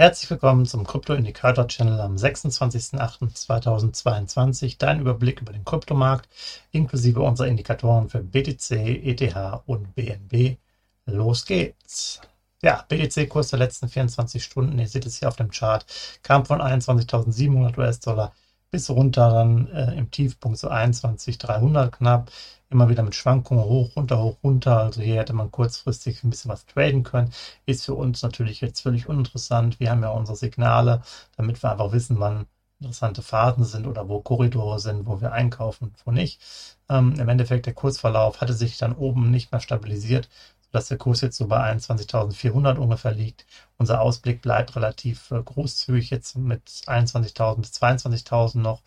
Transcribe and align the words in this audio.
Herzlich 0.00 0.30
willkommen 0.30 0.64
zum 0.64 0.86
Krypto-Indikator-Channel 0.86 2.00
am 2.00 2.16
26.08.2022. 2.16 4.76
Dein 4.78 5.00
Überblick 5.00 5.42
über 5.42 5.52
den 5.52 5.66
Kryptomarkt 5.66 6.26
inklusive 6.70 7.20
unserer 7.20 7.48
Indikatoren 7.48 8.08
für 8.08 8.22
BTC, 8.22 8.70
ETH 9.04 9.36
und 9.66 9.94
BNB. 9.94 10.56
Los 11.04 11.44
geht's! 11.44 12.22
Ja, 12.62 12.86
BTC-Kurs 12.88 13.48
der 13.48 13.58
letzten 13.58 13.90
24 13.90 14.42
Stunden, 14.42 14.78
ihr 14.78 14.88
seht 14.88 15.04
es 15.04 15.18
hier 15.18 15.28
auf 15.28 15.36
dem 15.36 15.50
Chart, 15.50 15.84
kam 16.22 16.46
von 16.46 16.62
21.700 16.62 17.76
US-Dollar 17.76 18.32
bis 18.70 18.90
runter 18.90 19.30
dann 19.30 19.68
äh, 19.68 19.94
im 19.96 20.10
Tiefpunkt 20.10 20.58
so 20.58 20.68
21.300 20.70 21.90
knapp 21.90 22.30
immer 22.70 22.88
wieder 22.88 23.02
mit 23.02 23.14
Schwankungen 23.14 23.64
hoch, 23.64 23.96
runter, 23.96 24.22
hoch, 24.22 24.36
runter. 24.44 24.78
Also 24.78 25.02
hier 25.02 25.16
hätte 25.16 25.32
man 25.32 25.50
kurzfristig 25.50 26.22
ein 26.22 26.30
bisschen 26.30 26.50
was 26.50 26.66
traden 26.66 27.02
können. 27.02 27.32
Ist 27.66 27.84
für 27.84 27.94
uns 27.94 28.22
natürlich 28.22 28.60
jetzt 28.60 28.80
völlig 28.80 29.08
uninteressant. 29.08 29.80
Wir 29.80 29.90
haben 29.90 30.02
ja 30.02 30.10
unsere 30.10 30.36
Signale, 30.36 31.02
damit 31.36 31.62
wir 31.62 31.72
einfach 31.72 31.92
wissen, 31.92 32.20
wann 32.20 32.46
interessante 32.80 33.22
Phasen 33.22 33.64
sind 33.64 33.86
oder 33.86 34.08
wo 34.08 34.20
Korridore 34.20 34.78
sind, 34.78 35.06
wo 35.06 35.20
wir 35.20 35.32
einkaufen 35.32 35.88
und 35.88 36.06
wo 36.06 36.12
nicht. 36.12 36.40
Ähm, 36.88 37.14
Im 37.18 37.28
Endeffekt 37.28 37.66
der 37.66 37.74
Kursverlauf 37.74 38.40
hatte 38.40 38.54
sich 38.54 38.78
dann 38.78 38.94
oben 38.94 39.30
nicht 39.30 39.52
mehr 39.52 39.60
stabilisiert, 39.60 40.28
sodass 40.72 40.88
der 40.88 40.98
Kurs 40.98 41.20
jetzt 41.20 41.36
so 41.36 41.46
bei 41.46 41.60
21.400 41.72 42.76
ungefähr 42.76 43.12
liegt. 43.12 43.46
Unser 43.78 44.00
Ausblick 44.00 44.42
bleibt 44.42 44.76
relativ 44.76 45.30
äh, 45.30 45.42
großzügig 45.42 46.10
jetzt 46.10 46.36
mit 46.36 46.62
21.000 46.68 47.56
bis 47.60 47.72
22.000 47.72 48.58
noch 48.58 48.82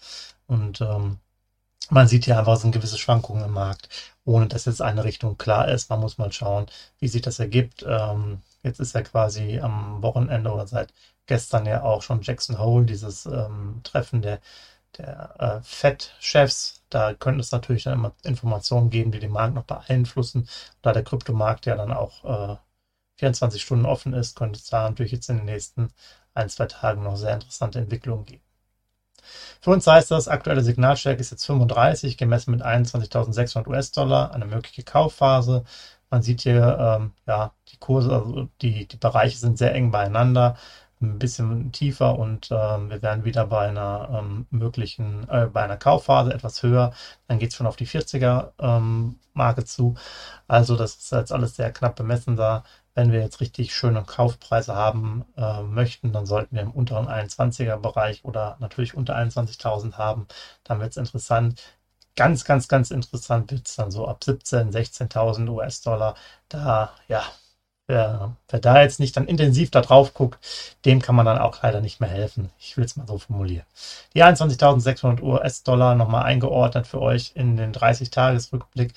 und 0.47 0.81
ähm, 0.81 1.17
man 1.89 2.07
sieht 2.07 2.25
hier 2.25 2.39
einfach 2.39 2.57
so 2.57 2.63
eine 2.63 2.71
gewisse 2.73 2.97
Schwankungen 2.97 3.43
im 3.43 3.51
Markt, 3.51 3.89
ohne 4.25 4.47
dass 4.47 4.65
jetzt 4.65 4.81
eine 4.81 5.03
Richtung 5.03 5.37
klar 5.37 5.67
ist. 5.67 5.89
Man 5.89 5.99
muss 5.99 6.17
mal 6.17 6.31
schauen, 6.31 6.67
wie 6.99 7.07
sich 7.07 7.21
das 7.21 7.39
ergibt. 7.39 7.85
Ähm, 7.87 8.41
jetzt 8.63 8.79
ist 8.79 8.95
ja 8.95 9.01
quasi 9.01 9.59
am 9.59 10.01
Wochenende 10.01 10.51
oder 10.51 10.65
seit 10.67 10.93
gestern 11.25 11.65
ja 11.65 11.83
auch 11.83 12.01
schon 12.01 12.21
Jackson 12.21 12.59
Hole, 12.59 12.85
dieses 12.85 13.25
ähm, 13.25 13.81
Treffen 13.83 14.21
der, 14.21 14.39
der 14.97 15.35
äh, 15.39 15.63
Fed-Chefs. 15.63 16.83
Da 16.89 17.13
könnte 17.13 17.41
es 17.41 17.51
natürlich 17.51 17.83
dann 17.83 17.93
immer 17.93 18.13
Informationen 18.23 18.89
geben, 18.89 19.11
die 19.11 19.19
den 19.19 19.31
Markt 19.31 19.55
noch 19.55 19.65
beeinflussen. 19.65 20.47
Da 20.81 20.93
der 20.93 21.03
Kryptomarkt 21.03 21.65
ja 21.65 21.75
dann 21.75 21.91
auch 21.91 22.53
äh, 22.53 22.57
24 23.17 23.61
Stunden 23.61 23.85
offen 23.85 24.13
ist, 24.13 24.35
könnte 24.35 24.59
es 24.59 24.67
da 24.67 24.89
natürlich 24.89 25.11
jetzt 25.11 25.29
in 25.29 25.37
den 25.37 25.45
nächsten 25.45 25.89
ein, 26.33 26.49
zwei 26.49 26.65
Tagen 26.65 27.03
noch 27.03 27.15
sehr 27.15 27.33
interessante 27.33 27.79
Entwicklungen 27.79 28.25
geben. 28.25 28.43
Für 29.61 29.71
uns 29.71 29.87
heißt 29.87 30.11
das, 30.11 30.27
aktuelle 30.27 30.61
Signalstärke 30.61 31.21
ist 31.21 31.31
jetzt 31.31 31.45
35, 31.45 32.17
gemessen 32.17 32.51
mit 32.51 32.61
21.600 32.61 33.67
US-Dollar, 33.67 34.33
eine 34.33 34.45
mögliche 34.45 34.83
Kaufphase. 34.83 35.63
Man 36.09 36.21
sieht 36.21 36.41
hier, 36.41 36.77
ähm, 36.79 37.13
ja, 37.25 37.53
die 37.69 37.77
Kurse, 37.77 38.11
also 38.13 38.49
die, 38.61 38.87
die 38.87 38.97
Bereiche 38.97 39.37
sind 39.37 39.57
sehr 39.57 39.73
eng 39.73 39.91
beieinander, 39.91 40.57
ein 41.03 41.19
bisschen 41.19 41.71
tiefer 41.71 42.17
und 42.17 42.49
ähm, 42.51 42.89
wir 42.89 43.01
werden 43.01 43.25
wieder 43.25 43.45
bei 43.47 43.67
einer 43.67 44.09
ähm, 44.11 44.47
möglichen, 44.49 45.27
äh, 45.29 45.47
bei 45.51 45.63
einer 45.63 45.77
Kaufphase 45.77 46.33
etwas 46.33 46.63
höher. 46.63 46.93
Dann 47.27 47.39
geht 47.39 47.49
es 47.51 47.55
schon 47.55 47.67
auf 47.67 47.75
die 47.75 47.87
40er 47.87 48.51
ähm, 48.59 49.19
Marke 49.33 49.65
zu. 49.65 49.95
Also 50.47 50.75
das 50.75 50.95
ist 50.95 51.11
jetzt 51.11 51.31
alles 51.31 51.55
sehr 51.55 51.71
knapp 51.71 51.95
bemessen 51.95 52.35
da. 52.35 52.63
Wenn 52.95 53.11
wir 53.11 53.19
jetzt 53.21 53.41
richtig 53.41 53.73
schöne 53.73 54.03
Kaufpreise 54.03 54.75
haben 54.75 55.25
äh, 55.37 55.63
möchten, 55.63 56.13
dann 56.13 56.25
sollten 56.25 56.55
wir 56.55 56.61
im 56.63 56.71
unteren 56.71 57.07
21er 57.07 57.77
Bereich 57.77 58.23
oder 58.23 58.57
natürlich 58.59 58.95
unter 58.95 59.15
21.000 59.15 59.93
haben. 59.97 60.27
Dann 60.63 60.79
wird 60.79 60.91
es 60.91 60.97
interessant. 60.97 61.61
Ganz, 62.15 62.45
ganz, 62.45 62.67
ganz 62.67 62.91
interessant 62.91 63.51
wird 63.51 63.67
es 63.67 63.75
dann 63.75 63.89
so 63.91 64.07
ab 64.07 64.21
17.000, 64.23 64.71
16.000 64.71 65.49
US-Dollar. 65.49 66.15
Da, 66.49 66.91
ja, 67.07 67.23
wer, 67.87 68.35
wer 68.49 68.59
da 68.59 68.81
jetzt 68.81 68.99
nicht 68.99 69.15
dann 69.17 69.27
intensiv 69.27 69.71
da 69.71 69.81
drauf 69.81 70.13
guckt, 70.13 70.39
dem 70.85 71.01
kann 71.01 71.15
man 71.15 71.25
dann 71.25 71.39
auch 71.39 71.63
leider 71.63 71.81
nicht 71.81 71.99
mehr 71.99 72.09
helfen. 72.09 72.51
Ich 72.59 72.77
will 72.77 72.85
es 72.85 72.95
mal 72.95 73.07
so 73.07 73.17
formulieren. 73.17 73.65
Die 74.13 74.23
21.600 74.23 75.21
US-Dollar 75.21 75.95
nochmal 75.95 76.23
eingeordnet 76.23 76.87
für 76.87 77.01
euch 77.01 77.31
in 77.35 77.57
den 77.57 77.73
30-Tages-Rückblick. 77.73 78.93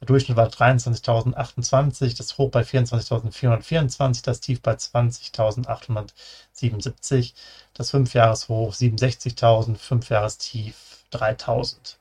Der 0.00 0.06
Durchschnitt 0.06 0.38
war 0.38 0.48
23.028, 0.48 2.16
das 2.16 2.38
Hoch 2.38 2.50
bei 2.50 2.62
24.424, 2.62 4.24
das 4.24 4.40
Tief 4.40 4.62
bei 4.62 4.72
20.877, 4.72 7.34
das 7.74 7.92
5-Jahres-Hoch 7.92 8.72
67.000, 8.72 9.76
5-Jahres-Tief 9.76 10.74
3.000. 11.12 11.99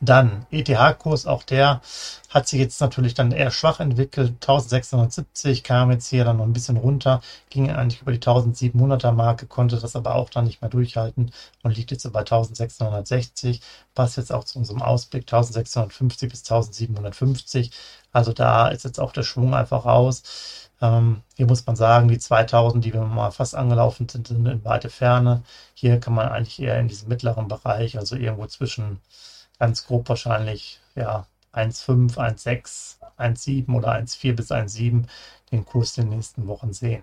Dann 0.00 0.46
ETH-Kurs, 0.50 1.26
auch 1.26 1.42
der 1.42 1.80
hat 2.28 2.46
sich 2.46 2.60
jetzt 2.60 2.80
natürlich 2.80 3.14
dann 3.14 3.32
eher 3.32 3.50
schwach 3.50 3.80
entwickelt. 3.80 4.34
1670 4.34 5.64
kam 5.64 5.90
jetzt 5.90 6.08
hier 6.08 6.24
dann 6.24 6.36
noch 6.36 6.44
ein 6.44 6.52
bisschen 6.52 6.76
runter, 6.76 7.20
ging 7.50 7.70
eigentlich 7.70 8.02
über 8.02 8.12
die 8.12 8.18
1700er 8.18 9.12
Marke, 9.12 9.46
konnte 9.46 9.78
das 9.78 9.96
aber 9.96 10.14
auch 10.14 10.30
dann 10.30 10.44
nicht 10.44 10.60
mehr 10.60 10.70
durchhalten 10.70 11.32
und 11.62 11.76
liegt 11.76 11.90
jetzt 11.90 12.10
bei 12.12 12.20
1660. 12.20 13.60
Passt 13.94 14.16
jetzt 14.18 14.32
auch 14.32 14.44
zu 14.44 14.58
unserem 14.58 14.82
Ausblick 14.82 15.22
1650 15.22 16.30
bis 16.30 16.40
1750. 16.42 17.72
Also 18.12 18.32
da 18.32 18.68
ist 18.68 18.84
jetzt 18.84 19.00
auch 19.00 19.12
der 19.12 19.22
Schwung 19.22 19.54
einfach 19.54 19.84
raus. 19.84 20.22
Ähm, 20.80 21.22
hier 21.36 21.46
muss 21.46 21.66
man 21.66 21.76
sagen, 21.76 22.08
die 22.08 22.18
2000, 22.18 22.84
die 22.84 22.92
wir 22.92 23.00
mal 23.02 23.30
fast 23.32 23.54
angelaufen 23.54 24.08
sind, 24.08 24.28
sind 24.28 24.46
in 24.46 24.64
weite 24.64 24.90
Ferne. 24.90 25.42
Hier 25.74 25.98
kann 25.98 26.14
man 26.14 26.28
eigentlich 26.28 26.60
eher 26.60 26.78
in 26.78 26.88
diesem 26.88 27.08
mittleren 27.08 27.48
Bereich, 27.48 27.98
also 27.98 28.16
irgendwo 28.16 28.46
zwischen 28.46 29.00
ganz 29.58 29.86
grob 29.86 30.08
wahrscheinlich 30.08 30.80
ja 30.94 31.26
1,5, 31.52 32.16
1,6, 32.16 32.96
1,7 33.18 33.74
oder 33.74 33.92
1,4 33.94 34.34
bis 34.34 34.50
1,7 34.50 35.04
den 35.50 35.64
Kurs 35.64 35.96
in 35.98 36.10
den 36.10 36.18
nächsten 36.18 36.46
Wochen 36.46 36.72
sehen. 36.72 37.02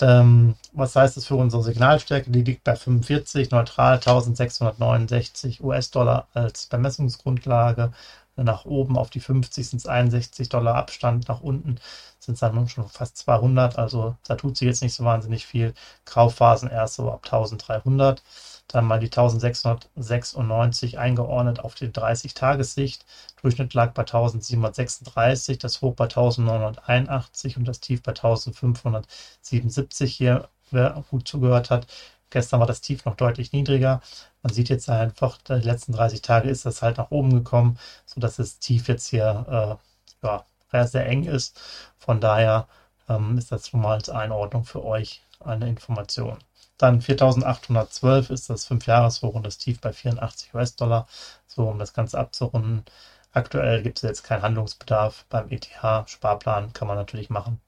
Ähm, 0.00 0.54
was 0.72 0.94
heißt 0.94 1.16
das 1.16 1.26
für 1.26 1.34
unsere 1.34 1.62
Signalstärke? 1.62 2.30
Die 2.30 2.42
liegt 2.42 2.64
bei 2.64 2.76
45, 2.76 3.50
neutral 3.50 3.94
1669 3.94 5.62
US-Dollar 5.62 6.28
als 6.34 6.66
Bemessungsgrundlage. 6.66 7.92
Nach 8.36 8.64
oben 8.64 8.96
auf 8.96 9.10
die 9.10 9.18
50 9.20 9.68
sind 9.68 9.78
es 9.80 9.86
61 9.86 10.48
Dollar 10.48 10.76
Abstand, 10.76 11.26
nach 11.28 11.40
unten 11.40 11.80
sind 12.20 12.34
es 12.34 12.40
dann 12.40 12.68
schon 12.68 12.88
fast 12.88 13.16
200. 13.18 13.78
Also 13.78 14.16
da 14.26 14.36
tut 14.36 14.56
sich 14.56 14.66
jetzt 14.66 14.82
nicht 14.82 14.94
so 14.94 15.04
wahnsinnig 15.04 15.44
viel. 15.46 15.74
Kaufphasen 16.04 16.70
erst 16.70 16.94
so 16.94 17.10
ab 17.10 17.22
1300 17.24 18.22
dann 18.68 18.84
mal 18.84 19.00
die 19.00 19.06
1696 19.06 20.98
eingeordnet 20.98 21.60
auf 21.60 21.74
die 21.74 21.88
30-Tagessicht. 21.88 23.04
Durchschnitt 23.42 23.74
lag 23.74 23.92
bei 23.94 24.02
1736, 24.02 25.58
das 25.58 25.80
Hoch 25.82 25.94
bei 25.94 26.04
1981 26.04 27.56
und 27.56 27.66
das 27.66 27.80
Tief 27.80 28.02
bei 28.02 28.12
1577 28.12 30.14
hier, 30.14 30.48
wer 30.70 31.04
gut 31.10 31.26
zugehört 31.26 31.70
hat. 31.70 31.86
Gestern 32.30 32.60
war 32.60 32.66
das 32.66 32.82
Tief 32.82 33.04
noch 33.06 33.16
deutlich 33.16 33.52
niedriger. 33.52 34.02
Man 34.42 34.52
sieht 34.52 34.68
jetzt 34.68 34.88
einfach, 34.90 35.38
die 35.38 35.54
letzten 35.54 35.92
30 35.92 36.22
Tage 36.22 36.50
ist 36.50 36.66
das 36.66 36.82
halt 36.82 36.98
nach 36.98 37.10
oben 37.10 37.32
gekommen, 37.32 37.78
sodass 38.06 38.36
das 38.36 38.58
Tief 38.58 38.88
jetzt 38.88 39.08
hier 39.08 39.78
äh, 40.22 40.26
ja, 40.26 40.44
sehr 40.86 41.06
eng 41.06 41.24
ist. 41.24 41.58
Von 41.98 42.20
daher 42.20 42.68
ähm, 43.08 43.38
ist 43.38 43.52
das 43.52 43.68
schon 43.68 43.80
mal 43.80 43.94
als 43.94 44.10
Einordnung 44.10 44.64
für 44.64 44.84
euch 44.84 45.22
eine 45.40 45.68
Information. 45.68 46.38
Dann 46.78 47.02
4812 47.02 48.30
ist 48.30 48.50
das 48.50 48.66
5-Jahres-Hoch 48.68 49.34
und 49.34 49.44
das 49.44 49.58
Tief 49.58 49.80
bei 49.80 49.92
84 49.92 50.54
US-Dollar. 50.54 51.06
So, 51.46 51.68
um 51.68 51.78
das 51.78 51.92
Ganze 51.92 52.18
abzurunden. 52.18 52.84
Aktuell 53.32 53.82
gibt 53.82 53.98
es 53.98 54.02
jetzt 54.02 54.22
keinen 54.22 54.42
Handlungsbedarf 54.42 55.26
beim 55.28 55.50
ETH-Sparplan, 55.50 56.72
kann 56.72 56.88
man 56.88 56.96
natürlich 56.96 57.30
machen. 57.30 57.60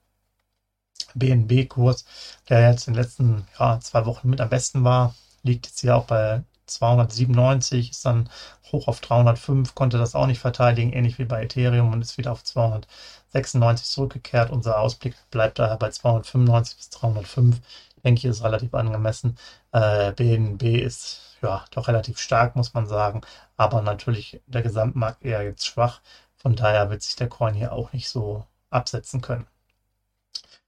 BNB-Kurs, 1.13 2.05
der 2.49 2.69
jetzt 2.69 2.87
in 2.87 2.93
den 2.93 3.03
letzten 3.03 3.47
ja, 3.59 3.79
zwei 3.79 4.05
Wochen 4.05 4.29
mit 4.29 4.41
am 4.41 4.49
besten 4.49 4.83
war, 4.83 5.15
liegt 5.43 5.67
jetzt 5.67 5.81
hier 5.81 5.95
auch 5.95 6.05
bei 6.05 6.43
297, 6.65 7.91
ist 7.91 8.05
dann 8.05 8.29
hoch 8.71 8.87
auf 8.87 9.01
305, 9.01 9.75
konnte 9.75 9.97
das 9.97 10.15
auch 10.15 10.27
nicht 10.27 10.39
verteidigen, 10.39 10.93
ähnlich 10.93 11.19
wie 11.19 11.25
bei 11.25 11.43
Ethereum 11.43 11.91
und 11.91 12.01
ist 12.01 12.17
wieder 12.17 12.31
auf 12.31 12.43
296 12.43 13.87
zurückgekehrt. 13.87 14.51
Unser 14.51 14.79
Ausblick 14.79 15.15
bleibt 15.31 15.59
daher 15.59 15.77
bei 15.77 15.89
295 15.89 16.77
bis 16.77 16.89
305 16.89 17.59
denke 18.03 18.19
ich, 18.19 18.25
ist 18.25 18.43
relativ 18.43 18.73
angemessen. 18.73 19.37
Äh, 19.71 20.11
BNB 20.13 20.63
ist 20.63 21.37
ja 21.41 21.65
doch 21.71 21.87
relativ 21.87 22.19
stark, 22.19 22.55
muss 22.55 22.73
man 22.73 22.87
sagen, 22.87 23.21
aber 23.57 23.81
natürlich 23.81 24.41
der 24.47 24.61
Gesamtmarkt 24.61 25.23
eher 25.23 25.43
jetzt 25.43 25.65
schwach. 25.65 26.01
Von 26.37 26.55
daher 26.55 26.89
wird 26.89 27.01
sich 27.03 27.15
der 27.15 27.29
Coin 27.29 27.53
hier 27.53 27.73
auch 27.73 27.93
nicht 27.93 28.09
so 28.09 28.45
absetzen 28.69 29.21
können. 29.21 29.47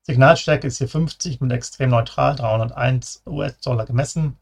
Signalstärke 0.03 0.68
ist 0.68 0.77
hier 0.80 0.89
50 0.89 1.39
mit 1.41 1.51
extrem 1.51 1.89
neutral, 1.89 2.35
301 2.35 3.24
US-Dollar 3.25 3.86
gemessen. 3.86 4.38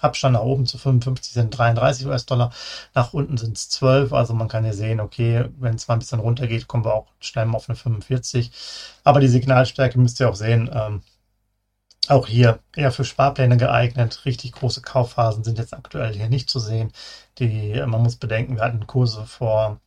Abstand 0.00 0.34
nach 0.34 0.42
oben 0.42 0.66
zu 0.66 0.78
55 0.78 1.32
sind 1.32 1.58
33 1.58 2.06
US-Dollar, 2.06 2.52
nach 2.94 3.12
unten 3.12 3.36
sind 3.36 3.56
es 3.56 3.68
12. 3.70 4.12
Also 4.12 4.34
man 4.34 4.46
kann 4.46 4.64
ja 4.64 4.72
sehen, 4.72 5.00
okay, 5.00 5.46
wenn 5.58 5.74
es 5.74 5.88
mal 5.88 5.94
ein 5.94 5.98
bisschen 5.98 6.20
runter 6.20 6.46
geht, 6.46 6.68
kommen 6.68 6.84
wir 6.84 6.94
auch 6.94 7.08
schnell 7.20 7.48
auf 7.52 7.68
eine 7.68 7.76
45. 7.76 8.52
Aber 9.04 9.20
die 9.20 9.28
Signalstärke 9.28 9.98
müsst 9.98 10.20
ihr 10.20 10.28
auch 10.30 10.36
sehen. 10.36 10.70
Ähm, 10.72 11.02
auch 12.08 12.26
hier 12.26 12.60
eher 12.74 12.92
für 12.92 13.04
Sparpläne 13.04 13.56
geeignet. 13.56 14.24
Richtig 14.24 14.52
große 14.52 14.82
Kaufphasen 14.82 15.44
sind 15.44 15.58
jetzt 15.58 15.74
aktuell 15.74 16.14
hier 16.14 16.28
nicht 16.28 16.48
zu 16.48 16.58
sehen. 16.60 16.92
Die, 17.38 17.82
man 17.86 18.02
muss 18.02 18.16
bedenken, 18.16 18.56
wir 18.56 18.62
hatten 18.64 18.86
Kurse 18.86 19.26
vor, 19.26 19.80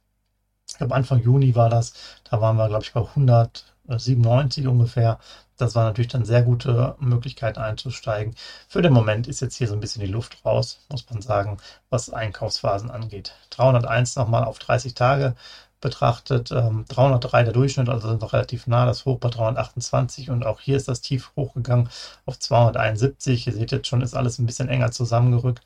ich 0.68 0.78
glaube 0.78 0.96
Anfang 0.96 1.22
Juni 1.22 1.56
war 1.56 1.70
das, 1.70 1.94
da 2.30 2.42
waren 2.42 2.58
wir, 2.58 2.68
glaube 2.68 2.84
ich, 2.84 2.94
bei 2.94 3.02
197 3.02 4.68
ungefähr. 4.68 5.20
Das 5.58 5.76
war 5.76 5.84
natürlich 5.86 6.12
dann 6.12 6.26
sehr 6.26 6.42
gute 6.44 6.96
Möglichkeit 7.00 7.58
einzusteigen. 7.58 8.36
Für 8.68 8.82
den 8.82 8.94
Moment 8.94 9.28
ist 9.28 9.42
jetzt 9.42 9.56
hier 9.58 9.68
so 9.68 9.76
ein 9.76 9.80
bisschen 9.80 10.04
die 10.04 10.12
Luft 10.12 10.44
raus, 10.46 10.80
muss 10.90 11.08
man 11.10 11.22
sagen, 11.22 11.58
was 11.90 12.10
Einkaufsphasen 12.10 12.90
angeht. 12.90 13.36
301 13.52 14.16
nochmal 14.16 14.46
auf 14.46 14.58
30 14.60 14.96
Tage 14.96 15.36
betrachtet. 15.82 16.52
303 16.52 17.40
ähm, 17.40 17.46
der 17.46 17.54
Durchschnitt, 17.54 17.90
also 17.90 18.10
sind 18.10 18.22
noch 18.22 18.34
relativ 18.34 18.68
nah, 18.68 18.86
das 18.86 19.06
Hoch 19.06 19.20
bei 19.20 19.30
328 19.30 20.30
und 20.30 20.46
auch 20.46 20.62
hier 20.62 20.78
ist 20.78 20.88
das 20.88 21.02
Tief 21.02 21.32
hochgegangen 21.36 21.90
auf 22.26 22.40
271. 22.40 23.48
Ihr 23.48 23.54
seht 23.54 23.72
jetzt 23.72 23.88
schon, 23.88 24.02
ist 24.02 24.16
alles 24.16 24.40
ein 24.40 24.46
bisschen 24.46 24.70
enger 24.70 24.92
zusammengerückt. 24.92 25.62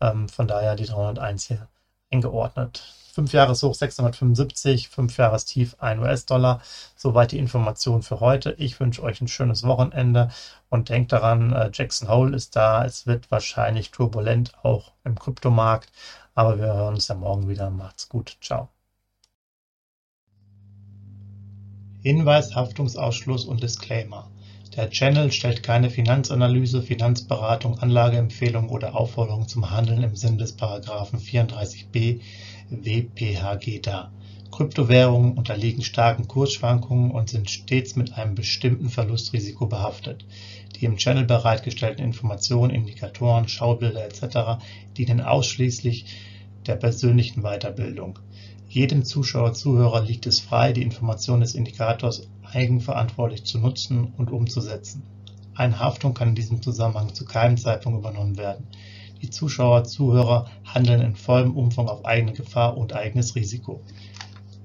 Ähm, 0.00 0.28
von 0.28 0.48
daher 0.48 0.76
die 0.76 0.86
301 0.86 1.46
hier 1.46 1.68
eingeordnet. 2.10 2.82
5 3.16 3.32
Jahreshoch 3.32 3.74
675, 3.74 4.90
5 4.90 5.16
Jahrestief 5.16 5.76
1 5.78 6.02
US-Dollar. 6.02 6.60
Soweit 6.96 7.32
die 7.32 7.38
Information 7.38 8.02
für 8.02 8.20
heute. 8.20 8.52
Ich 8.58 8.78
wünsche 8.78 9.02
euch 9.02 9.22
ein 9.22 9.28
schönes 9.28 9.62
Wochenende 9.62 10.30
und 10.68 10.90
denkt 10.90 11.12
daran, 11.12 11.52
äh, 11.52 11.70
Jackson 11.72 12.08
Hole 12.08 12.36
ist 12.36 12.56
da. 12.56 12.84
Es 12.84 13.06
wird 13.06 13.30
wahrscheinlich 13.30 13.90
turbulent 13.90 14.52
auch 14.62 14.92
im 15.04 15.18
Kryptomarkt, 15.18 15.90
aber 16.34 16.58
wir 16.58 16.66
hören 16.66 16.94
uns 16.94 17.08
ja 17.08 17.14
morgen 17.14 17.48
wieder. 17.48 17.70
Macht's 17.70 18.08
gut. 18.08 18.36
Ciao. 18.42 18.75
Hinweis, 22.06 22.54
Haftungsausschluss 22.54 23.46
und 23.46 23.64
Disclaimer. 23.64 24.30
Der 24.76 24.90
Channel 24.90 25.32
stellt 25.32 25.64
keine 25.64 25.90
Finanzanalyse, 25.90 26.80
Finanzberatung, 26.80 27.80
Anlageempfehlung 27.80 28.68
oder 28.68 28.94
Aufforderung 28.94 29.48
zum 29.48 29.72
Handeln 29.72 30.04
im 30.04 30.14
Sinne 30.14 30.36
des 30.36 30.52
Paragraphen 30.52 31.18
34b 31.18 32.20
WPHG 32.70 33.80
dar. 33.80 34.12
Kryptowährungen 34.52 35.32
unterliegen 35.32 35.82
starken 35.82 36.28
Kursschwankungen 36.28 37.10
und 37.10 37.28
sind 37.28 37.50
stets 37.50 37.96
mit 37.96 38.16
einem 38.16 38.36
bestimmten 38.36 38.88
Verlustrisiko 38.88 39.66
behaftet. 39.66 40.24
Die 40.76 40.84
im 40.84 40.98
Channel 40.98 41.24
bereitgestellten 41.24 42.04
Informationen, 42.04 42.70
Indikatoren, 42.70 43.48
Schaubilder 43.48 44.04
etc. 44.04 44.62
dienen 44.96 45.22
ausschließlich 45.22 46.04
der 46.68 46.76
persönlichen 46.76 47.42
Weiterbildung. 47.42 48.20
Jedem 48.76 49.06
Zuschauer/Zuhörer 49.06 50.02
liegt 50.02 50.26
es 50.26 50.40
frei, 50.40 50.74
die 50.74 50.82
Informationen 50.82 51.40
des 51.40 51.54
Indikators 51.54 52.28
eigenverantwortlich 52.52 53.44
zu 53.44 53.58
nutzen 53.58 54.12
und 54.18 54.30
umzusetzen. 54.30 55.02
Eine 55.54 55.78
Haftung 55.80 56.12
kann 56.12 56.28
in 56.28 56.34
diesem 56.34 56.60
Zusammenhang 56.60 57.14
zu 57.14 57.24
keinem 57.24 57.56
Zeitpunkt 57.56 58.00
übernommen 58.00 58.36
werden 58.36 58.66
die 59.22 59.30
Zuschauer, 59.30 59.84
Zuhörer 59.84 60.50
handeln 60.64 61.00
in 61.00 61.16
vollem 61.16 61.56
Umfang 61.56 61.88
auf 61.88 62.04
eigene 62.04 62.34
Gefahr 62.34 62.76
und 62.76 62.94
eigenes 62.94 63.34
Risiko. 63.34 63.80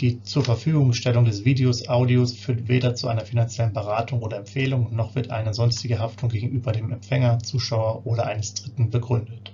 Die 0.02 0.22
Zurverfügungstellung 0.24 1.26
des 1.26 1.46
Videos, 1.46 1.88
Audios 1.88 2.34
führt 2.34 2.68
weder 2.68 2.96
zu 2.96 3.08
einer 3.08 3.26
finanziellen 3.26 3.72
Beratung 3.72 4.22
oder 4.22 4.38
Empfehlung, 4.38 4.94
noch 4.96 5.16
wird 5.16 5.30
eine 5.30 5.54
sonstige 5.54 6.00
Haftung 6.00 6.30
gegenüber 6.30 6.74
dem 6.74 6.92
Empfänger, 6.92 7.40
Zuschauer 7.40 8.06
oder 8.06 8.26
eines 8.26 8.54
Dritten 8.56 8.90
begründet. 8.90 9.54